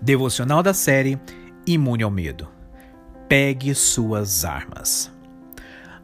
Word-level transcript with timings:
Devocional 0.00 0.62
da 0.62 0.72
série 0.72 1.18
Imune 1.66 2.04
ao 2.04 2.10
Medo. 2.10 2.48
Pegue 3.28 3.74
suas 3.74 4.44
armas. 4.44 5.10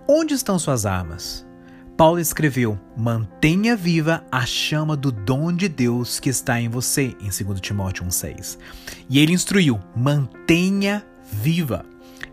Onde 0.08 0.34
estão 0.34 0.58
suas 0.58 0.84
armas? 0.84 1.46
Paulo 1.96 2.18
escreveu: 2.18 2.78
Mantenha 2.96 3.76
viva 3.76 4.24
a 4.32 4.44
chama 4.44 4.96
do 4.96 5.12
dom 5.12 5.52
de 5.52 5.68
Deus 5.68 6.18
que 6.18 6.28
está 6.28 6.60
em 6.60 6.68
você, 6.68 7.16
em 7.20 7.44
2 7.44 7.60
Timóteo 7.60 8.04
1,6. 8.04 8.58
E 9.08 9.20
ele 9.20 9.32
instruiu: 9.32 9.80
mantenha 9.94 11.06
viva. 11.32 11.86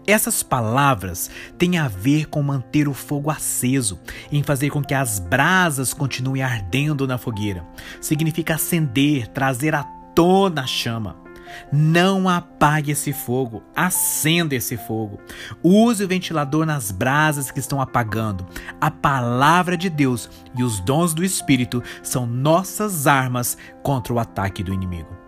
Essas 0.07 0.41
palavras 0.41 1.29
têm 1.59 1.77
a 1.77 1.87
ver 1.87 2.25
com 2.25 2.41
manter 2.41 2.87
o 2.87 2.93
fogo 2.93 3.29
aceso, 3.29 3.99
em 4.31 4.41
fazer 4.41 4.71
com 4.71 4.81
que 4.83 4.95
as 4.95 5.19
brasas 5.19 5.93
continuem 5.93 6.41
ardendo 6.41 7.05
na 7.05 7.19
fogueira. 7.19 7.63
Significa 8.01 8.55
acender, 8.55 9.27
trazer 9.27 9.75
à 9.75 9.83
tona 10.15 10.63
a 10.63 10.67
chama. 10.67 11.30
Não 11.71 12.27
apague 12.27 12.91
esse 12.91 13.13
fogo, 13.13 13.63
acenda 13.75 14.55
esse 14.55 14.77
fogo. 14.77 15.19
Use 15.63 16.03
o 16.03 16.07
ventilador 16.07 16.65
nas 16.65 16.91
brasas 16.91 17.51
que 17.51 17.59
estão 17.59 17.81
apagando. 17.81 18.45
A 18.79 18.91
palavra 18.91 19.77
de 19.77 19.89
Deus 19.89 20.29
e 20.57 20.63
os 20.63 20.79
dons 20.79 21.13
do 21.13 21.23
Espírito 21.23 21.83
são 22.03 22.25
nossas 22.25 23.07
armas 23.07 23.57
contra 23.83 24.13
o 24.13 24.19
ataque 24.19 24.63
do 24.63 24.73
inimigo. 24.73 25.21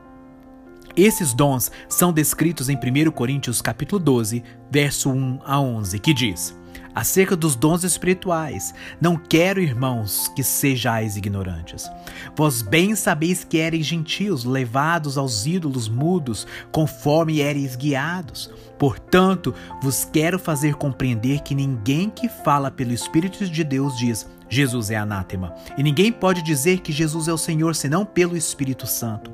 Esses 0.96 1.34
dons 1.34 1.72
são 1.90 2.14
descritos 2.14 2.70
em 2.70 2.78
1 2.78 3.12
Coríntios 3.12 3.62
capítulo 3.62 4.00
12, 4.00 4.44
verso 4.70 5.10
1 5.10 5.40
a 5.44 5.60
11, 5.60 6.00
que 6.00 6.14
diz: 6.14 6.56
acerca 6.94 7.36
dos 7.36 7.56
dons 7.56 7.84
espirituais. 7.84 8.74
Não 9.00 9.16
quero, 9.16 9.62
irmãos, 9.62 10.32
que 10.36 10.44
sejais 10.44 11.18
ignorantes. 11.18 11.90
Vós 12.36 12.62
bem 12.62 12.96
sabeis 12.96 13.44
que 13.44 13.58
ereis 13.58 13.86
gentios, 13.86 14.44
levados 14.44 15.18
aos 15.18 15.46
ídolos 15.46 15.88
mudos, 15.88 16.48
conforme 16.72 17.40
ereis 17.40 17.76
guiados. 17.76 18.52
Portanto, 18.78 19.54
vos 19.82 20.06
quero 20.06 20.38
fazer 20.38 20.76
compreender 20.76 21.42
que 21.42 21.56
ninguém 21.56 22.10
que 22.10 22.28
fala 22.28 22.70
pelo 22.70 22.92
Espírito 22.92 23.46
de 23.46 23.64
Deus 23.64 23.98
diz: 23.98 24.28
Jesus 24.50 24.92
é 24.92 24.96
anátema. 24.96 25.54
E 25.78 25.84
ninguém 25.84 26.12
pode 26.12 26.42
dizer 26.42 26.80
que 26.80 26.92
Jesus 26.92 27.28
é 27.28 27.34
o 27.34 27.38
Senhor 27.38 27.76
senão 27.76 28.06
pelo 28.06 28.38
Espírito 28.38 28.86
Santo. 28.86 29.32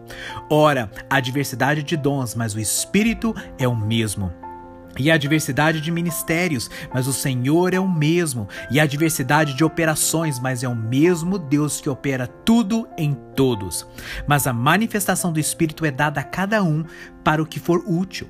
Ora, 0.49 0.89
há 1.09 1.19
diversidade 1.19 1.83
de 1.83 1.97
dons, 1.97 2.35
mas 2.35 2.53
o 2.53 2.59
Espírito 2.59 3.35
é 3.57 3.67
o 3.67 3.75
mesmo. 3.75 4.31
E 4.97 5.09
a 5.09 5.17
diversidade 5.17 5.81
de 5.81 5.91
ministérios, 5.91 6.69
mas 6.93 7.07
o 7.07 7.13
Senhor 7.13 7.73
é 7.73 7.79
o 7.79 7.87
mesmo. 7.87 8.47
E 8.71 8.79
a 8.79 8.85
diversidade 8.85 9.53
de 9.53 9.63
operações, 9.63 10.39
mas 10.39 10.63
é 10.63 10.67
o 10.67 10.75
mesmo 10.75 11.37
Deus 11.37 11.79
que 11.79 11.89
opera 11.89 12.27
tudo 12.27 12.87
em 12.97 13.13
todos. 13.35 13.87
Mas 14.27 14.47
a 14.47 14.53
manifestação 14.53 15.31
do 15.31 15.39
Espírito 15.39 15.85
é 15.85 15.91
dada 15.91 16.21
a 16.21 16.23
cada 16.23 16.63
um 16.63 16.83
para 17.23 17.41
o 17.41 17.45
que 17.45 17.59
for 17.59 17.83
útil. 17.87 18.27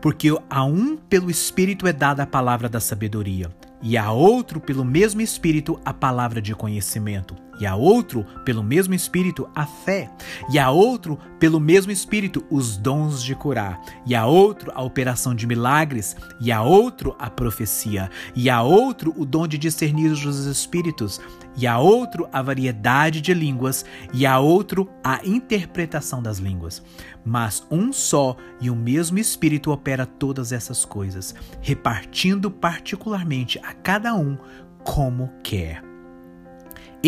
Porque 0.00 0.28
a 0.48 0.64
um 0.64 0.96
pelo 0.96 1.30
Espírito 1.30 1.86
é 1.86 1.92
dada 1.92 2.22
a 2.22 2.26
palavra 2.26 2.68
da 2.68 2.80
sabedoria, 2.80 3.50
e 3.82 3.96
a 3.96 4.12
outro 4.12 4.60
pelo 4.60 4.84
mesmo 4.84 5.20
Espírito 5.20 5.80
a 5.84 5.92
palavra 5.92 6.40
de 6.40 6.54
conhecimento 6.54 7.45
e 7.60 7.66
a 7.66 7.74
outro, 7.74 8.24
pelo 8.44 8.62
mesmo 8.62 8.94
Espírito, 8.94 9.48
a 9.54 9.66
fé, 9.66 10.10
e 10.50 10.58
a 10.58 10.70
outro, 10.70 11.18
pelo 11.38 11.60
mesmo 11.60 11.92
Espírito, 11.92 12.44
os 12.50 12.76
dons 12.76 13.22
de 13.22 13.34
curar, 13.34 13.80
e 14.06 14.14
a 14.14 14.26
outro, 14.26 14.72
a 14.74 14.82
operação 14.82 15.34
de 15.34 15.46
milagres, 15.46 16.16
e 16.40 16.50
a 16.52 16.62
outro, 16.62 17.14
a 17.18 17.30
profecia, 17.30 18.10
e 18.34 18.50
a 18.50 18.62
outro, 18.62 19.14
o 19.16 19.24
dom 19.24 19.46
de 19.46 19.58
discernir 19.58 20.10
os 20.10 20.46
espíritos, 20.46 21.20
e 21.56 21.66
a 21.66 21.78
outro, 21.78 22.28
a 22.32 22.42
variedade 22.42 23.20
de 23.20 23.32
línguas, 23.32 23.84
e 24.12 24.26
a 24.26 24.38
outro, 24.38 24.88
a 25.02 25.20
interpretação 25.24 26.22
das 26.22 26.38
línguas. 26.38 26.82
Mas 27.24 27.66
um 27.70 27.92
só 27.92 28.36
e 28.60 28.70
o 28.70 28.76
mesmo 28.76 29.18
Espírito 29.18 29.70
opera 29.70 30.06
todas 30.06 30.52
essas 30.52 30.84
coisas, 30.84 31.34
repartindo 31.60 32.50
particularmente 32.50 33.58
a 33.60 33.72
cada 33.72 34.14
um 34.14 34.36
como 34.84 35.30
quer. 35.42 35.85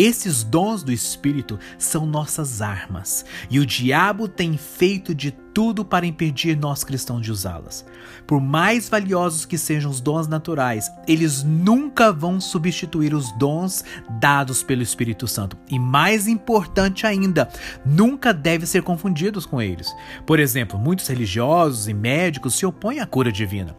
Esses 0.01 0.45
dons 0.45 0.81
do 0.81 0.93
Espírito 0.93 1.59
são 1.77 2.05
nossas 2.05 2.61
armas, 2.61 3.25
e 3.49 3.59
o 3.59 3.65
diabo 3.65 4.29
tem 4.29 4.55
feito 4.55 5.13
de 5.13 5.29
tudo 5.29 5.83
para 5.83 6.05
impedir 6.05 6.55
nós 6.55 6.85
cristãos 6.85 7.21
de 7.21 7.29
usá-las. 7.29 7.85
Por 8.25 8.39
mais 8.39 8.87
valiosos 8.87 9.43
que 9.43 9.57
sejam 9.57 9.91
os 9.91 9.99
dons 9.99 10.25
naturais, 10.25 10.89
eles 11.05 11.43
nunca 11.43 12.13
vão 12.13 12.39
substituir 12.39 13.13
os 13.13 13.29
dons 13.37 13.83
dados 14.21 14.63
pelo 14.63 14.83
Espírito 14.83 15.27
Santo. 15.27 15.57
E 15.69 15.77
mais 15.77 16.29
importante 16.29 17.05
ainda, 17.05 17.49
nunca 17.85 18.33
devem 18.33 18.65
ser 18.65 18.83
confundidos 18.83 19.45
com 19.45 19.61
eles. 19.61 19.93
Por 20.25 20.39
exemplo, 20.39 20.79
muitos 20.79 21.09
religiosos 21.09 21.89
e 21.89 21.93
médicos 21.93 22.55
se 22.55 22.65
opõem 22.65 23.01
à 23.01 23.05
cura 23.05 23.33
divina. 23.33 23.75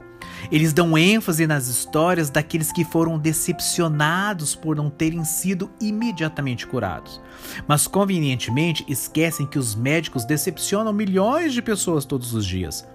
Eles 0.50 0.72
dão 0.72 0.96
ênfase 0.96 1.46
nas 1.46 1.66
histórias 1.68 2.30
daqueles 2.30 2.72
que 2.72 2.84
foram 2.84 3.18
decepcionados 3.18 4.54
por 4.54 4.76
não 4.76 4.88
terem 4.88 5.24
sido 5.24 5.70
imediatamente 5.80 6.66
curados. 6.66 7.20
Mas 7.66 7.86
convenientemente 7.86 8.84
esquecem 8.88 9.46
que 9.46 9.58
os 9.58 9.74
médicos 9.74 10.24
decepcionam 10.24 10.92
milhões 10.92 11.52
de 11.52 11.62
pessoas 11.62 12.04
todos 12.04 12.34
os 12.34 12.46
dias. 12.46 12.86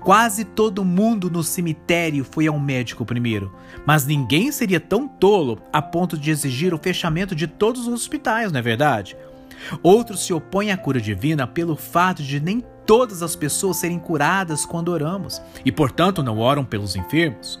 Quase 0.00 0.44
todo 0.44 0.84
mundo 0.84 1.30
no 1.30 1.42
cemitério 1.42 2.24
foi 2.24 2.46
a 2.46 2.52
um 2.52 2.58
médico 2.58 3.04
primeiro, 3.04 3.52
mas 3.84 4.06
ninguém 4.06 4.50
seria 4.50 4.80
tão 4.80 5.06
tolo 5.06 5.60
a 5.72 5.82
ponto 5.82 6.16
de 6.16 6.30
exigir 6.30 6.72
o 6.72 6.78
fechamento 6.78 7.34
de 7.34 7.46
todos 7.46 7.82
os 7.82 7.92
hospitais, 7.92 8.50
não 8.50 8.58
é 8.58 8.62
verdade? 8.62 9.16
Outros 9.82 10.24
se 10.24 10.32
opõem 10.32 10.70
à 10.70 10.76
cura 10.76 11.00
divina 11.00 11.46
pelo 11.46 11.76
fato 11.76 12.22
de 12.22 12.40
nem 12.40 12.64
todas 12.86 13.22
as 13.22 13.34
pessoas 13.34 13.78
serem 13.78 13.98
curadas 13.98 14.64
quando 14.64 14.88
oramos 14.88 15.42
e, 15.64 15.72
portanto, 15.72 16.22
não 16.22 16.38
oram 16.38 16.64
pelos 16.64 16.96
enfermos. 16.96 17.60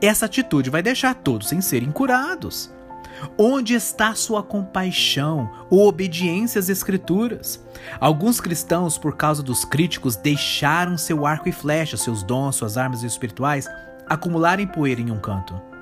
Essa 0.00 0.26
atitude 0.26 0.70
vai 0.70 0.82
deixar 0.82 1.14
todos 1.14 1.48
sem 1.48 1.60
serem 1.60 1.90
curados. 1.90 2.72
Onde 3.38 3.74
está 3.74 4.14
sua 4.14 4.42
compaixão 4.42 5.50
ou 5.70 5.86
obediência 5.86 6.58
às 6.58 6.68
Escrituras? 6.68 7.64
Alguns 8.00 8.40
cristãos, 8.40 8.98
por 8.98 9.16
causa 9.16 9.42
dos 9.42 9.64
críticos, 9.64 10.16
deixaram 10.16 10.98
seu 10.98 11.24
arco 11.24 11.48
e 11.48 11.52
flecha, 11.52 11.96
seus 11.96 12.22
dons, 12.22 12.56
suas 12.56 12.76
armas 12.76 13.02
espirituais 13.02 13.68
acumularem 14.06 14.66
poeira 14.66 15.00
em 15.00 15.10
um 15.10 15.18
canto. 15.18 15.73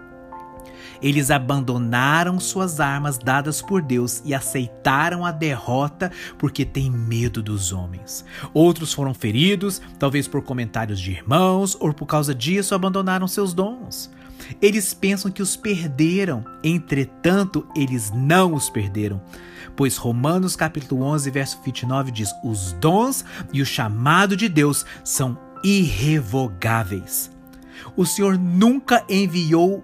Eles 1.02 1.30
abandonaram 1.30 2.38
suas 2.38 2.78
armas 2.78 3.18
dadas 3.18 3.60
por 3.60 3.82
Deus 3.82 4.22
e 4.24 4.32
aceitaram 4.32 5.26
a 5.26 5.32
derrota 5.32 6.12
porque 6.38 6.64
têm 6.64 6.90
medo 6.90 7.42
dos 7.42 7.72
homens. 7.72 8.24
Outros 8.54 8.92
foram 8.92 9.12
feridos, 9.12 9.82
talvez 9.98 10.28
por 10.28 10.42
comentários 10.42 11.00
de 11.00 11.10
irmãos, 11.10 11.76
ou 11.80 11.92
por 11.92 12.06
causa 12.06 12.34
disso 12.34 12.74
abandonaram 12.74 13.26
seus 13.26 13.52
dons. 13.52 14.10
Eles 14.60 14.92
pensam 14.92 15.30
que 15.30 15.42
os 15.42 15.56
perderam, 15.56 16.44
entretanto, 16.62 17.66
eles 17.74 18.10
não 18.14 18.54
os 18.54 18.68
perderam. 18.70 19.20
Pois 19.74 19.96
Romanos 19.96 20.54
capítulo 20.54 21.02
11, 21.02 21.30
verso 21.30 21.58
29 21.64 22.10
diz: 22.10 22.30
"Os 22.44 22.72
dons 22.74 23.24
e 23.52 23.62
o 23.62 23.66
chamado 23.66 24.36
de 24.36 24.48
Deus 24.48 24.84
são 25.04 25.38
irrevogáveis." 25.64 27.30
O 27.96 28.04
Senhor 28.04 28.38
nunca 28.38 29.04
enviou 29.08 29.82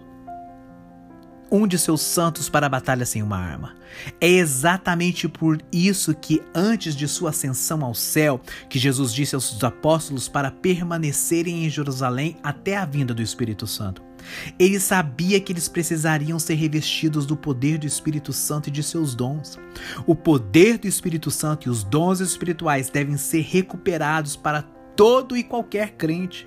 um 1.50 1.66
de 1.66 1.78
seus 1.78 2.00
santos 2.00 2.48
para 2.48 2.66
a 2.66 2.70
batalha 2.70 3.06
sem 3.06 3.22
uma 3.22 3.38
arma. 3.38 3.74
É 4.20 4.28
exatamente 4.28 5.28
por 5.28 5.58
isso 5.72 6.14
que, 6.14 6.42
antes 6.54 6.94
de 6.94 7.08
sua 7.08 7.30
ascensão 7.30 7.84
ao 7.84 7.94
céu, 7.94 8.40
que 8.68 8.78
Jesus 8.78 9.12
disse 9.12 9.34
aos 9.34 9.48
seus 9.48 9.64
apóstolos 9.64 10.28
para 10.28 10.50
permanecerem 10.50 11.64
em 11.64 11.70
Jerusalém 11.70 12.36
até 12.42 12.76
a 12.76 12.84
vinda 12.84 13.14
do 13.14 13.22
Espírito 13.22 13.66
Santo. 13.66 14.02
Ele 14.58 14.78
sabia 14.78 15.40
que 15.40 15.52
eles 15.52 15.68
precisariam 15.68 16.38
ser 16.38 16.54
revestidos 16.54 17.24
do 17.24 17.36
poder 17.36 17.78
do 17.78 17.86
Espírito 17.86 18.32
Santo 18.32 18.68
e 18.68 18.72
de 18.72 18.82
seus 18.82 19.14
dons. 19.14 19.58
O 20.06 20.14
poder 20.14 20.78
do 20.78 20.86
Espírito 20.86 21.30
Santo 21.30 21.68
e 21.68 21.70
os 21.70 21.84
dons 21.84 22.20
espirituais 22.20 22.90
devem 22.90 23.16
ser 23.16 23.42
recuperados 23.42 24.36
para 24.36 24.62
todo 24.96 25.36
e 25.36 25.42
qualquer 25.42 25.92
crente. 25.92 26.46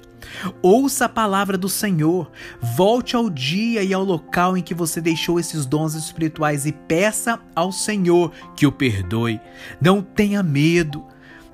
Ouça 0.61 1.05
a 1.05 1.09
palavra 1.09 1.57
do 1.57 1.69
Senhor, 1.69 2.31
volte 2.75 3.15
ao 3.15 3.29
dia 3.29 3.83
e 3.83 3.93
ao 3.93 4.03
local 4.03 4.57
em 4.57 4.61
que 4.61 4.73
você 4.73 5.01
deixou 5.01 5.39
esses 5.39 5.65
dons 5.65 5.93
espirituais 5.93 6.65
e 6.65 6.71
peça 6.71 7.39
ao 7.55 7.71
Senhor 7.71 8.31
que 8.55 8.65
o 8.65 8.71
perdoe. 8.71 9.39
Não 9.81 10.01
tenha 10.01 10.43
medo, 10.43 11.05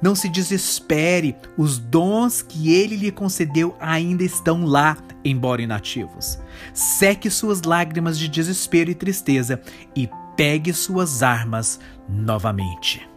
não 0.02 0.14
se 0.16 0.30
desespere, 0.30 1.36
os 1.58 1.78
dons 1.78 2.42
que 2.42 2.74
ele 2.74 2.96
lhe 2.96 3.12
concedeu 3.12 3.76
ainda 3.80 4.24
estão 4.24 4.66
lá, 4.66 4.98
embora 5.26 5.62
inativos. 5.62 6.40
Seque 6.74 7.30
suas 7.30 7.64
lágrimas 7.64 8.18
de 8.18 8.28
desespero 8.28 8.92
e 8.92 8.96
tristeza 8.96 9.62
e 9.96 10.10
pegue 10.36 10.72
suas 10.72 11.24
armas 11.24 11.80
novamente. 12.08 13.08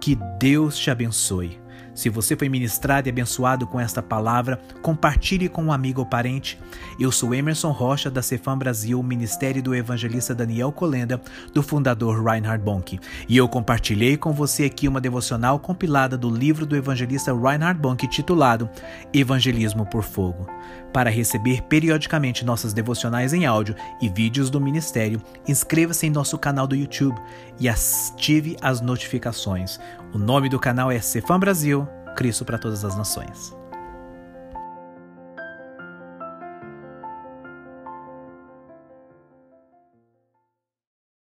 Que 0.00 0.18
Deus 0.38 0.78
te 0.78 0.90
abençoe 0.90 1.61
Se 1.94 2.08
você 2.08 2.34
foi 2.34 2.48
ministrado 2.48 3.08
e 3.08 3.10
abençoado 3.10 3.66
com 3.66 3.78
esta 3.78 4.02
palavra, 4.02 4.58
compartilhe 4.80 5.48
com 5.48 5.64
um 5.64 5.72
amigo 5.72 6.00
ou 6.00 6.06
parente. 6.06 6.58
Eu 6.98 7.12
sou 7.12 7.34
Emerson 7.34 7.70
Rocha, 7.70 8.10
da 8.10 8.22
Cefam 8.22 8.56
Brasil, 8.56 9.02
Ministério 9.02 9.62
do 9.62 9.74
Evangelista 9.74 10.34
Daniel 10.34 10.72
Colenda, 10.72 11.20
do 11.52 11.62
fundador 11.62 12.24
Reinhard 12.24 12.64
Bonk. 12.64 12.98
E 13.28 13.36
eu 13.36 13.46
compartilhei 13.46 14.16
com 14.16 14.32
você 14.32 14.64
aqui 14.64 14.88
uma 14.88 15.00
devocional 15.00 15.58
compilada 15.58 16.16
do 16.16 16.30
livro 16.30 16.64
do 16.64 16.76
evangelista 16.76 17.32
Reinhard 17.34 17.78
Bonk 17.78 18.08
titulado 18.08 18.70
Evangelismo 19.12 19.84
por 19.84 20.02
Fogo. 20.02 20.46
Para 20.92 21.10
receber 21.10 21.62
periodicamente 21.62 22.44
nossas 22.44 22.72
devocionais 22.72 23.32
em 23.32 23.46
áudio 23.46 23.74
e 24.00 24.08
vídeos 24.08 24.50
do 24.50 24.60
ministério, 24.60 25.22
inscreva-se 25.48 26.06
em 26.06 26.10
nosso 26.10 26.38
canal 26.38 26.66
do 26.66 26.76
YouTube 26.76 27.20
e 27.58 27.68
ative 27.68 28.56
as 28.60 28.80
notificações. 28.80 29.80
O 30.12 30.18
nome 30.18 30.50
do 30.50 30.58
canal 30.58 30.90
é 30.90 31.00
Cefam 31.00 31.38
Brasil, 31.38 31.81
Cristo 32.14 32.44
para 32.44 32.58
todas 32.58 32.84
as 32.84 32.96
nações. 32.96 33.61